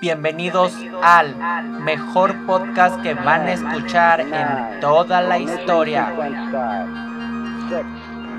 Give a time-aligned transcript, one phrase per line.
[0.00, 0.72] Bienvenidos
[1.02, 1.36] al
[1.82, 6.10] mejor podcast que van a escuchar en toda la historia.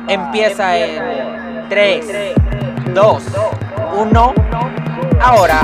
[0.08, 2.06] Empieza en 3,
[2.96, 3.24] 2,
[3.96, 4.34] 1,
[5.22, 5.62] ahora.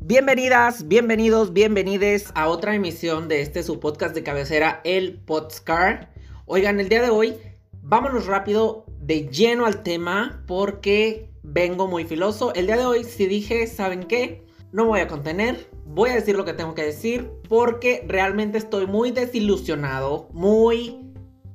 [0.00, 6.14] Bienvenidas, bienvenidos, bienvenides a otra emisión de este su podcast de cabecera, el Podscar.
[6.48, 7.34] Oigan, el día de hoy,
[7.82, 12.54] vámonos rápido de lleno al tema porque vengo muy filoso.
[12.54, 14.46] El día de hoy, si dije, ¿saben qué?
[14.70, 18.58] No me voy a contener, voy a decir lo que tengo que decir porque realmente
[18.58, 21.00] estoy muy desilusionado, muy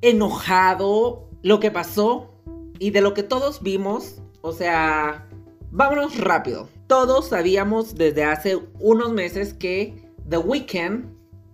[0.01, 2.35] enojado lo que pasó
[2.77, 4.21] y de lo que todos vimos.
[4.41, 5.25] O sea,
[5.71, 6.67] vámonos rápido.
[6.87, 11.05] Todos sabíamos desde hace unos meses que The Weeknd,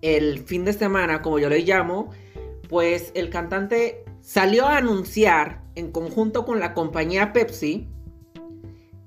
[0.01, 2.09] el fin de semana, como yo le llamo,
[2.69, 7.89] pues el cantante salió a anunciar en conjunto con la compañía Pepsi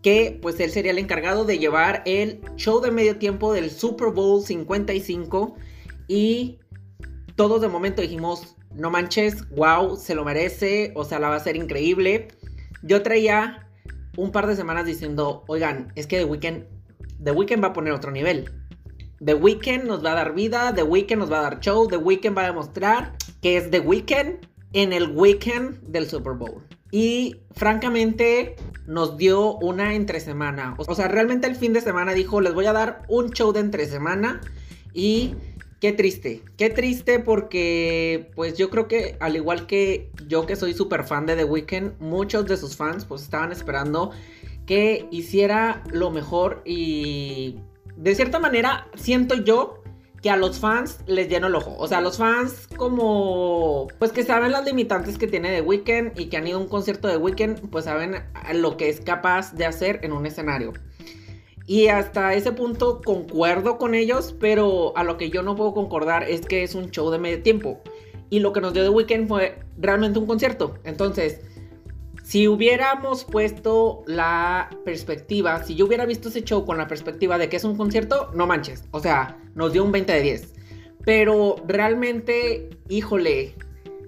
[0.03, 4.09] que pues él sería el encargado de llevar el show de medio tiempo del Super
[4.09, 5.57] Bowl 55
[6.09, 6.59] y
[7.37, 11.41] todos de momento dijimos, no manches, wow, se lo merece, o sea, la va a
[11.41, 12.29] ser increíble.
[12.83, 13.69] Yo traía
[14.17, 16.65] un par de semanas diciendo, oigan, es que The Weeknd,
[17.23, 18.51] The Weeknd va a poner otro nivel.
[19.23, 21.99] The Weeknd nos va a dar vida, The Weeknd nos va a dar show, The
[21.99, 26.63] Weeknd va a demostrar que es The Weeknd en el weekend del Super Bowl.
[26.91, 30.75] Y francamente nos dio una entre semana.
[30.79, 33.61] O sea, realmente el fin de semana dijo, les voy a dar un show de
[33.61, 34.41] entre semana.
[34.95, 35.35] Y
[35.81, 40.73] qué triste, qué triste porque pues yo creo que al igual que yo que soy
[40.73, 44.13] súper fan de The Weeknd, muchos de sus fans pues estaban esperando
[44.67, 47.57] que hiciera lo mejor y
[48.01, 49.83] de cierta manera siento yo
[50.23, 51.77] que a los fans les lleno el ojo.
[51.79, 56.19] O sea, a los fans como, pues que saben las limitantes que tiene The Weeknd
[56.19, 58.23] y que han ido a un concierto de Weeknd, pues saben
[58.55, 60.73] lo que es capaz de hacer en un escenario.
[61.67, 66.25] Y hasta ese punto concuerdo con ellos, pero a lo que yo no puedo concordar
[66.25, 67.81] es que es un show de medio tiempo.
[68.31, 70.79] Y lo que nos dio The Weeknd fue realmente un concierto.
[70.85, 71.41] Entonces,
[72.31, 77.49] si hubiéramos puesto la perspectiva, si yo hubiera visto ese show con la perspectiva de
[77.49, 78.85] que es un concierto, no manches.
[78.93, 80.53] O sea, nos dio un 20 de 10.
[81.05, 83.57] Pero realmente, híjole,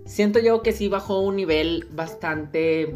[0.04, 2.94] siento yo que sí bajó un nivel bastante...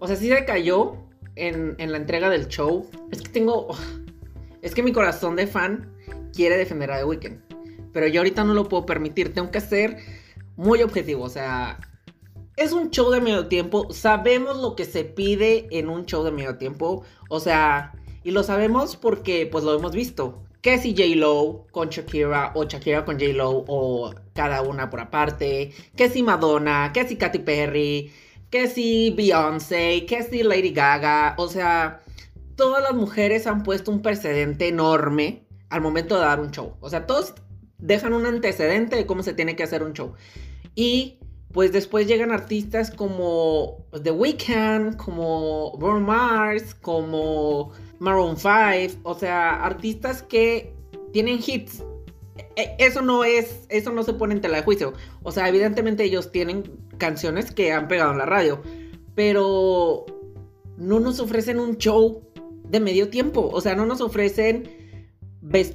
[0.00, 0.98] O sea, sí se cayó
[1.34, 2.86] en, la entrega del show.
[3.10, 3.68] Es que tengo...
[4.60, 5.94] Es que mi corazón de fan
[6.34, 7.40] quiere defender a The Weeknd.
[7.94, 9.32] Pero yo ahorita no lo puedo permitir.
[9.32, 9.96] Tengo que ser
[10.56, 11.24] muy objetivo.
[11.24, 11.80] O sea,
[12.56, 13.92] es un show de medio tiempo.
[13.92, 17.04] Sabemos lo que se pide en un show de medio tiempo.
[17.28, 20.42] O sea, y lo sabemos porque pues lo hemos visto.
[20.60, 25.72] Que si J-Lo con Shakira o Shakira con J-Lo o cada una por aparte.
[25.96, 28.12] Que si Madonna, que si Katy Perry,
[28.50, 31.34] que si Beyoncé, que si Lady Gaga.
[31.38, 32.02] O sea,
[32.54, 36.76] todas las mujeres han puesto un precedente enorme al momento de dar un show.
[36.80, 37.34] O sea, todos
[37.78, 40.14] dejan un antecedente de cómo se tiene que hacer un show.
[40.74, 41.18] Y
[41.52, 49.62] pues después llegan artistas como The Weeknd, como Bruno Mars, como Maroon 5, o sea,
[49.64, 50.74] artistas que
[51.12, 51.84] tienen hits.
[52.56, 54.94] E, eso no es, eso no se pone en tela de juicio.
[55.22, 56.62] O sea, evidentemente ellos tienen
[56.96, 58.62] canciones que han pegado en la radio,
[59.14, 60.06] pero
[60.78, 62.22] no nos ofrecen un show
[62.68, 63.50] de medio tiempo.
[63.52, 64.70] O sea, no nos ofrecen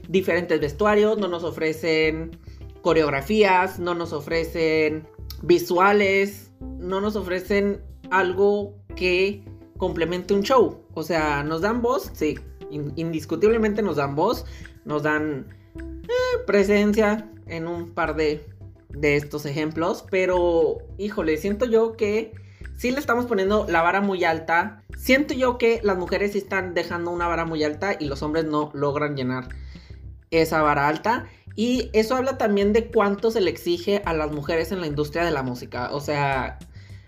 [0.09, 2.39] diferentes vestuarios, no nos ofrecen
[2.81, 5.07] coreografías, no nos ofrecen
[5.41, 9.43] visuales, no nos ofrecen algo que
[9.77, 10.83] complemente un show.
[10.93, 12.39] O sea, nos dan voz, sí,
[12.69, 14.45] indiscutiblemente nos dan voz,
[14.85, 18.45] nos dan eh, presencia en un par de,
[18.89, 22.33] de estos ejemplos, pero híjole, siento yo que
[22.77, 24.83] sí le estamos poniendo la vara muy alta.
[24.95, 28.71] Siento yo que las mujeres están dejando una vara muy alta y los hombres no
[28.73, 29.49] logran llenar
[30.31, 31.27] esa vara alta.
[31.57, 35.25] Y eso habla también de cuánto se le exige a las mujeres en la industria
[35.25, 35.89] de la música.
[35.91, 36.59] O sea,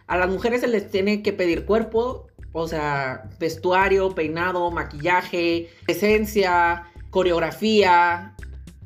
[0.07, 6.91] a las mujeres se les tiene que pedir cuerpo, o sea, vestuario, peinado, maquillaje, presencia,
[7.11, 8.35] coreografía.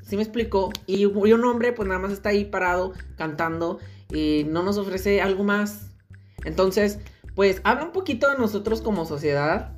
[0.02, 0.74] ¿Sí me explico?
[0.86, 3.80] Y, un hombre pues nada más está ahí parado cantando
[4.12, 5.92] y no nos ofrece algo más.
[6.44, 7.00] Entonces,
[7.36, 9.72] pues habla un poquito de nosotros como sociedad.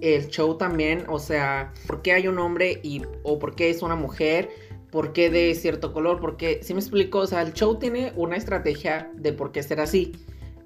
[0.00, 3.82] El show también, o sea, ¿por qué hay un hombre y o por qué es
[3.82, 4.48] una mujer?
[4.90, 8.36] Por qué de cierto color, porque si me explico, o sea, el show tiene una
[8.36, 10.12] estrategia de por qué ser así.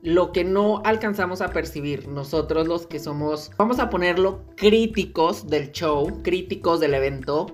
[0.03, 5.71] Lo que no alcanzamos a percibir nosotros los que somos, vamos a ponerlo, críticos del
[5.73, 7.47] show, críticos del evento,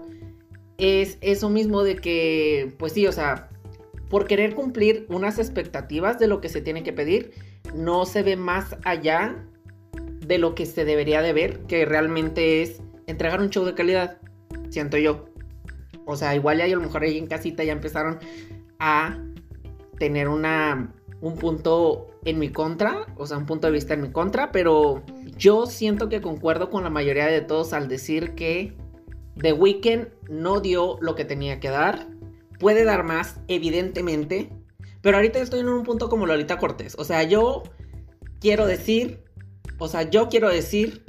[0.78, 3.50] es eso mismo de que, pues sí, o sea,
[4.08, 7.32] por querer cumplir unas expectativas de lo que se tiene que pedir,
[7.74, 9.44] no se ve más allá
[10.26, 14.18] de lo que se debería de ver, que realmente es entregar un show de calidad,
[14.70, 15.26] siento yo.
[16.08, 18.18] O sea, igual ya a lo mejor ahí en casita ya empezaron
[18.78, 19.22] a
[19.98, 24.10] tener una, un punto en mi contra, o sea, un punto de vista en mi
[24.10, 25.02] contra, pero
[25.36, 28.74] yo siento que concuerdo con la mayoría de todos al decir que
[29.36, 32.08] The Weeknd no dio lo que tenía que dar.
[32.58, 34.50] Puede dar más, evidentemente,
[35.02, 36.96] pero ahorita estoy en un punto como Lolita Cortés.
[36.98, 37.64] O sea, yo
[38.40, 39.22] quiero decir,
[39.76, 41.04] o sea, yo quiero decir,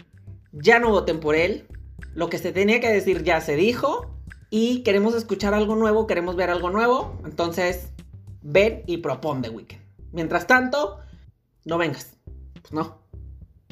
[0.51, 1.67] ya no voten por él.
[2.13, 4.18] Lo que se tenía que decir ya se dijo.
[4.49, 7.19] Y queremos escuchar algo nuevo, queremos ver algo nuevo.
[7.23, 7.89] Entonces,
[8.41, 9.79] ven y propon The Weeknd.
[10.11, 10.99] Mientras tanto,
[11.65, 12.17] no vengas.
[12.61, 13.01] Pues no.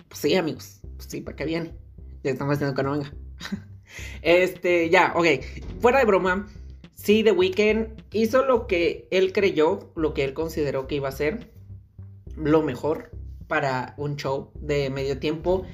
[0.07, 0.81] Pues sí, amigos.
[0.95, 1.73] Pues sí, ¿para qué viene?
[2.23, 3.13] Ya estamos diciendo que no venga.
[4.21, 5.25] este, ya, ok.
[5.81, 6.47] Fuera de broma.
[6.93, 11.11] Sí, The Weeknd hizo lo que él creyó, lo que él consideró que iba a
[11.11, 11.51] ser
[12.35, 13.11] lo mejor
[13.47, 15.65] para un show de medio tiempo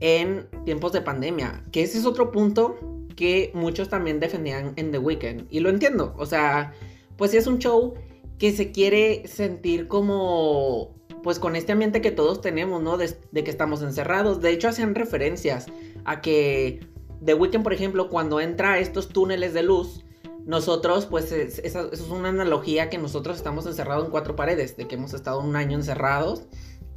[0.00, 1.64] en tiempos de pandemia.
[1.72, 2.78] Que ese es otro punto
[3.16, 5.46] que muchos también defendían en The Weeknd.
[5.50, 6.14] Y lo entiendo.
[6.18, 6.72] O sea,
[7.16, 7.94] pues si es un show
[8.38, 12.98] que se quiere sentir como pues con este ambiente que todos tenemos, ¿no?
[12.98, 14.40] De, que estamos encerrados.
[14.40, 15.66] De hecho, hacen referencias
[16.04, 16.86] a que
[17.24, 20.04] The Weeknd, por ejemplo, cuando entra a estos túneles de luz,
[20.44, 24.94] nosotros, pues, eso es una analogía que nosotros estamos encerrados en cuatro paredes, de que
[24.94, 26.44] hemos estado un año encerrados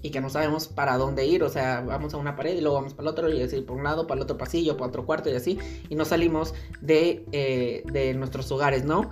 [0.02, 2.76] y que no sabemos para dónde ir, o sea, vamos a una pared y luego
[2.76, 5.06] vamos para el otro, y así por un lado, para el otro pasillo, para otro
[5.06, 5.60] cuarto y así,
[5.90, 9.10] y no salimos de, eh, de nuestros hogares, ¿no?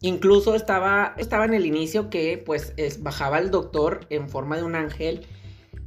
[0.00, 4.74] Incluso estaba, estaba en el inicio que pues bajaba el doctor en forma de un
[4.74, 5.26] ángel,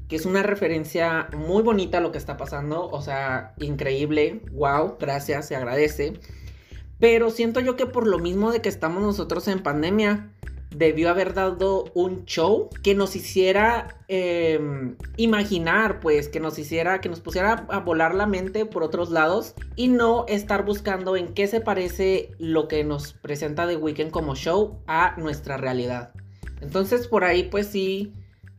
[0.08, 4.98] que es una referencia muy bonita a lo que está pasando, o sea, increíble, wow,
[5.00, 6.20] gracias, se agradece.
[7.00, 10.32] Pero siento yo que por lo mismo de que estamos nosotros en pandemia,
[10.69, 17.10] debió haber dado un show que nos hiciera em, imaginar, pues, que nos hiciera, que
[17.10, 21.48] nos pusiera a volar la mente por otros lados y no estar buscando en qué
[21.48, 26.12] se parece lo que nos presenta The Weeknd como show a nuestra realidad.
[26.62, 28.13] Entonces, por ahí, pues sí,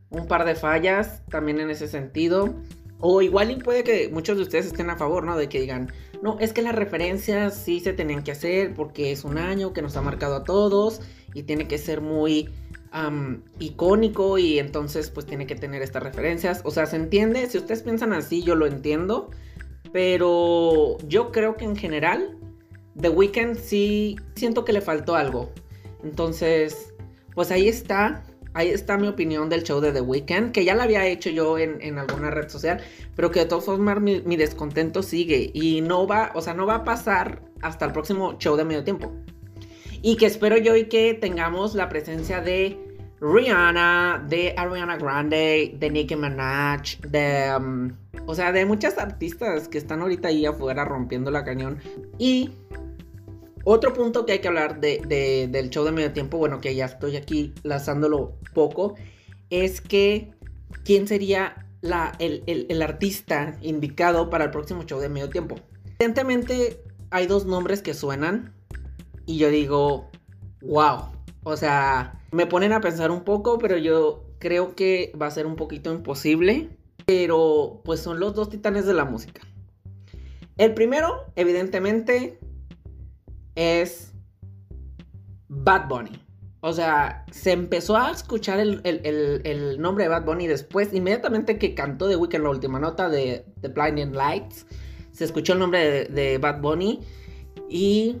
[0.09, 2.53] un par de fallas también en ese sentido.
[2.99, 5.35] O igual puede que muchos de ustedes estén a favor, ¿no?
[5.35, 5.91] De que digan,
[6.21, 9.81] no, es que las referencias sí se tenían que hacer porque es un año que
[9.81, 11.01] nos ha marcado a todos
[11.33, 12.49] y tiene que ser muy
[13.59, 16.61] icónico y entonces pues tiene que tener estas referencias.
[16.65, 19.29] O sea, se entiende, si ustedes piensan así, yo lo entiendo,
[19.93, 22.37] pero yo creo que en general
[22.99, 25.51] The Weeknd sí siento que le faltó algo.
[26.03, 26.93] Entonces,
[27.33, 28.23] pues ahí está.
[28.53, 31.57] Ahí está mi opinión del show de The Weeknd, que ya la había hecho yo
[31.57, 32.81] en, alguna red social,
[33.15, 36.65] pero que de todas formas mi, mi, descontento sigue y no va, o sea, no
[36.65, 39.13] va a pasar hasta el próximo show de medio tiempo.
[40.01, 42.77] Y que espero yo y que tengamos la presencia de
[43.19, 47.55] Rihanna, de Ariana Grande, de Nicki Minaj, de...
[47.55, 47.91] Um,
[48.25, 51.79] o sea, de muchas artistas que están ahorita ahí afuera rompiendo la cañón.
[52.17, 52.51] Y
[53.63, 56.85] otro punto que hay que hablar de, del show de medio tiempo, bueno, que ya
[56.85, 58.95] estoy aquí lanzándolo poco,
[59.49, 60.31] es que
[60.83, 65.55] quién sería la, el, el artista indicado para el próximo show de medio tiempo.
[65.99, 66.81] Evidentemente
[67.11, 68.53] hay dos nombres que suenan,
[69.25, 70.09] y yo digo,
[70.61, 71.05] wow.
[71.43, 75.45] O sea, me ponen a pensar un poco, pero yo creo que va a ser
[75.45, 76.77] un poquito imposible.
[77.05, 79.41] Pero pues son los dos titanes de la música.
[80.57, 82.39] El primero, evidentemente,
[83.55, 84.13] es
[85.47, 86.21] Bad Bunny.
[86.61, 92.07] O sea, se empezó a escuchar el, nombre de Bad Bunny después, inmediatamente que cantó
[92.07, 94.67] The Weeknd la última nota de The Blinding Lights,
[95.11, 96.99] se escuchó el nombre de, de Bad Bunny
[97.67, 98.17] y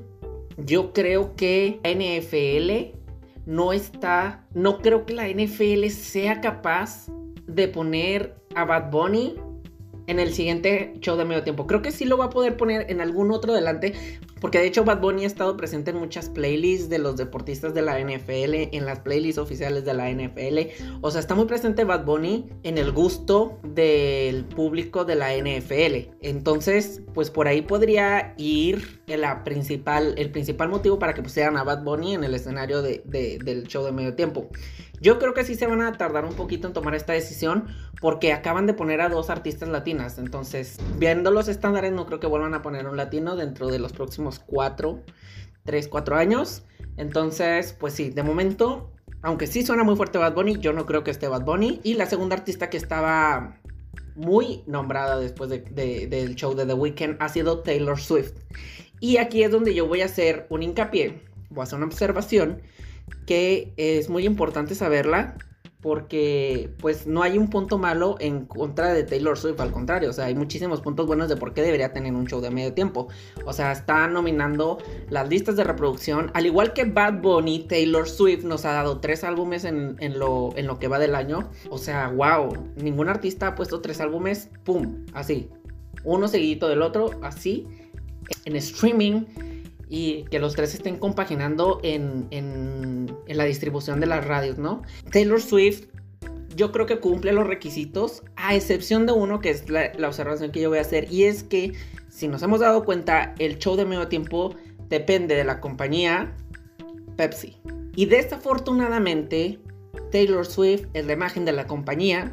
[0.65, 2.97] yo creo que la NFL
[3.45, 7.07] no está, no creo que la NFL sea capaz
[7.47, 9.35] de poner a Bad Bunny
[10.07, 11.67] en el siguiente show de medio tiempo.
[11.67, 13.93] Creo que sí lo va a poder poner en algún otro delante,
[14.41, 17.83] porque de hecho Bad Bunny ha estado presente en muchas playlists de los deportistas de
[17.83, 20.97] la NFL, en las playlists oficiales de la NFL.
[21.01, 26.11] O sea, está muy presente Bad Bunny en el gusto del público de la NFL.
[26.21, 29.01] Entonces, pues por ahí podría ir
[29.43, 33.85] principal, el principal motivo para que pusieran a Bad Bunny en el escenario del show
[33.85, 34.49] de medio tiempo.
[35.01, 37.65] Yo creo que sí se van a tardar un poquito en tomar esta decisión
[37.99, 40.19] porque acaban de poner a dos artistas latinas.
[40.19, 43.93] Entonces, viendo los estándares, no creo que vuelvan a poner un latino dentro de los
[43.93, 45.03] próximos cuatro,
[45.65, 46.63] tres, cuatro años.
[46.97, 48.91] Entonces, pues sí, de momento,
[49.23, 51.81] aunque sí suena muy fuerte Bad Bunny, yo no creo que esté Bad Bunny.
[51.83, 53.57] Y la segunda artista que estaba
[54.15, 58.33] muy nombrada después del show de The Weeknd ha sido Taylor Swift.
[58.99, 62.61] Y aquí es donde yo voy a hacer un hincapié, voy a hacer una observación
[63.25, 65.35] que es muy importante saberla
[65.81, 70.13] porque pues no hay un punto malo en contra de Taylor Swift, al contrario, o
[70.13, 73.07] sea, hay muchísimos puntos buenos de por qué debería tener un show de medio tiempo.
[73.45, 74.77] O sea, está nominando
[75.09, 79.23] las listas de reproducción, al igual que Bad Bunny, Taylor Swift nos ha dado tres
[79.23, 81.49] álbumes en, lo, en lo que va del año.
[81.71, 85.05] O sea, wow, ningún artista ha puesto tres álbumes, ¡pum!
[85.13, 85.49] Así,
[86.03, 87.67] uno seguidito del otro, así,
[88.45, 89.23] en streaming
[89.93, 94.83] y que los tres estén compaginando en, en, la distribución de las radios, ¿no?
[95.11, 95.87] Taylor Swift
[96.55, 100.51] yo creo que cumple los requisitos, a excepción de uno que es la, la, observación
[100.51, 101.73] que yo voy a hacer, y es que
[102.09, 104.55] si nos hemos dado cuenta, el show de medio tiempo
[104.87, 106.33] depende de la compañía
[107.17, 107.57] Pepsi.
[107.95, 109.59] Y desafortunadamente,
[110.09, 112.31] Taylor Swift es la imagen de la compañía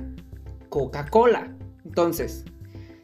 [0.69, 1.57] Coca-Cola.
[1.85, 2.45] Entonces,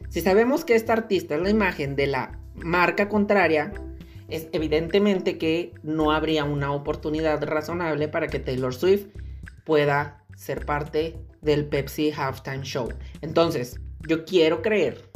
[0.09, 3.73] si sabemos que esta artista es la imagen de la marca contraria,
[4.29, 9.07] es evidentemente que no habría una oportunidad razonable para que Taylor Swift
[9.65, 12.89] pueda ser parte del Pepsi Halftime Show.
[13.21, 15.09] Entonces, yo quiero creer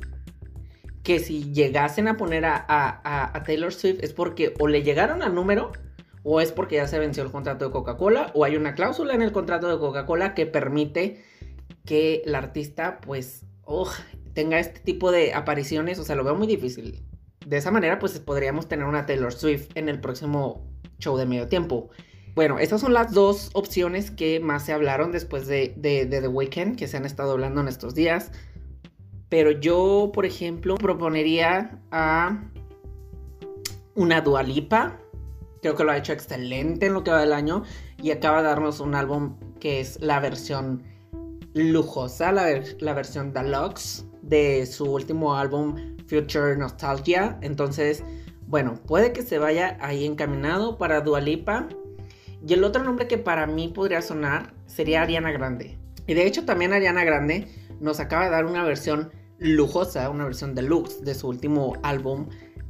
[1.04, 5.72] que si llegasen a poner a, Taylor Swift es porque o le llegaron al número
[6.24, 9.22] o es porque ya se venció el contrato de Coca-Cola o hay una cláusula en
[9.22, 11.24] el contrato de Coca-Cola que permite
[11.86, 13.46] que el artista pues
[14.34, 15.98] tenga este tipo de apariciones.
[16.00, 17.04] O sea, lo veo muy difícil
[17.50, 20.68] de esa manera, pues podríamos tener una Taylor Swift en el próximo
[21.00, 21.90] show de medio tiempo.
[22.36, 26.88] Bueno, estas son las dos opciones que más se hablaron después de, The Weeknd, que
[26.88, 28.32] se han estado hablando en estos días.
[29.30, 32.44] Pero yo, por ejemplo, proponería a
[33.96, 35.00] una Dualipa.
[35.64, 37.64] Creo que lo ha hecho excelente en lo que va del año.
[37.98, 40.84] Y acaba de darnos un álbum que es la versión
[41.56, 47.38] lujosa, la, la versión deluxe de su último álbum Future Nostalgia.
[47.42, 48.04] Entonces,
[48.48, 51.68] bueno, puede que se vaya ahí encaminado para Dualipa.
[52.48, 55.78] Y el otro nombre que para mí podría sonar sería Ariana Grande.
[56.08, 57.48] Y de hecho también Ariana Grande
[57.80, 62.28] nos acaba de dar una versión lujosa, una versión deluxe de su último álbum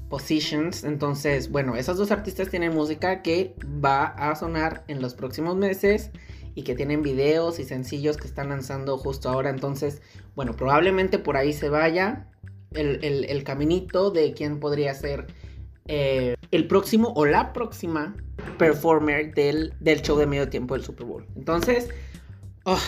[0.10, 0.84] Positions.
[0.84, 6.12] Entonces, bueno, esas dos artistas tienen música que va a sonar en los próximos meses
[6.56, 9.50] y que tienen videos y sencillos que están lanzando justo ahora.
[9.50, 10.02] Entonces,
[10.36, 12.28] bueno, probablemente por ahí se vaya
[12.72, 15.28] el, caminito de quién podría ser
[15.88, 18.16] eh, el próximo o la próxima
[18.58, 21.26] performer del, del, show de medio tiempo del Super Bowl.
[21.36, 21.90] Entonces,
[22.64, 22.80] oh,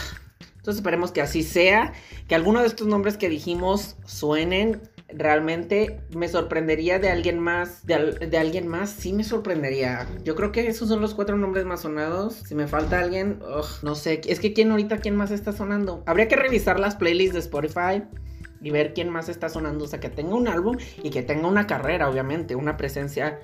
[0.62, 1.94] entonces esperemos que así sea,
[2.28, 4.82] que alguno de estos nombres que dijimos suenen.
[5.16, 10.08] Realmente me sorprendería de alguien más, de, alguien más, sí me sorprendería.
[10.24, 12.36] Yo creo que esos son los cuatro nombres más sonados.
[12.46, 13.40] Si me falta alguien,
[13.82, 16.04] no sé, es que quién ahorita, quién más está sonando.
[16.06, 18.04] Habría que revisar las playlists de Spotify
[18.62, 21.48] y ver quién más está sonando, o sea, que tenga un álbum y que tenga
[21.48, 23.40] una carrera, obviamente, una presencia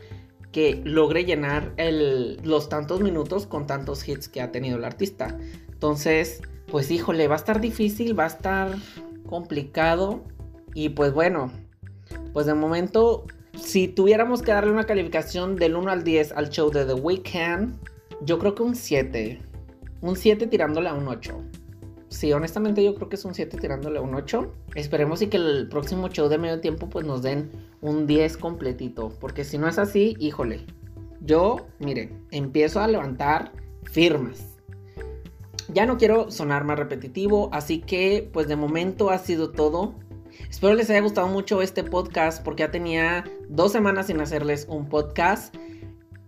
[0.52, 1.74] que logre llenar
[2.44, 5.38] los tantos minutos con tantos hits que ha tenido el artista.
[5.72, 8.76] Entonces, pues híjole, va a estar difícil, va a estar
[9.28, 10.24] complicado
[10.74, 11.52] y pues bueno,
[12.34, 13.26] pues de momento,
[13.60, 17.76] si tuviéramos que darle una calificación del 1 al 10 al show de The Weeknd,
[18.22, 19.42] yo creo que un 7.
[20.02, 21.44] Un 7 tirándole a un 8
[22.18, 24.52] sí, honestamente yo creo que es un 7 tirándole un 8.
[24.76, 27.50] Esperemos y que el próximo show de medio tiempo pues nos den
[27.82, 29.12] un 10 completito.
[29.20, 30.66] Porque si no es así, híjole.
[31.22, 33.52] Yo, miren, empiezo a levantar
[33.84, 34.58] firmas.
[35.74, 39.96] Ya no quiero sonar más repetitivo, así que pues de momento ha sido todo.
[40.50, 44.90] Espero les haya gustado mucho este podcast porque ya tenía dos semanas sin hacerles un
[44.90, 45.56] podcast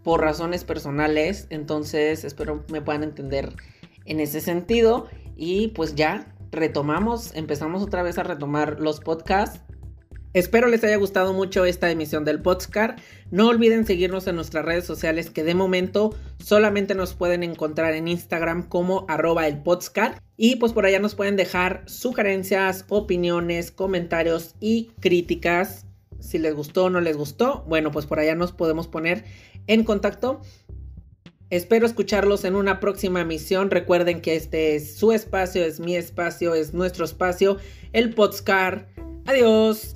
[0.03, 1.47] por razones personales.
[1.49, 3.55] Entonces espero me puedan entender
[4.05, 5.07] en ese sentido.
[5.35, 9.61] Y pues ya retomamos, empezamos otra vez a retomar los podcasts.
[10.33, 12.99] Espero les haya gustado mucho esta emisión del podcast.
[13.31, 18.07] No olviden seguirnos en nuestras redes sociales que de momento solamente nos pueden encontrar en
[18.07, 20.19] Instagram como arroba el podcast.
[20.37, 25.87] Y pues por allá nos pueden dejar sugerencias, opiniones, comentarios y críticas.
[26.19, 29.25] Si les gustó o no les gustó, bueno pues por allá nos podemos poner
[29.65, 30.41] en contacto.
[31.49, 33.71] Espero escucharlos en una próxima emisión.
[33.71, 37.57] Recuerden que este es su espacio, es mi espacio, es nuestro espacio,
[37.93, 38.89] el Podscar.
[39.25, 39.95] Adiós.